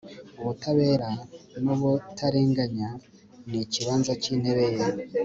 ubutabera 0.39 1.09
n'ubutarenganya 1.63 2.89
ni 3.49 3.57
ikibanza 3.63 4.11
cy'intebe 4.21 4.63
ye 4.75 4.85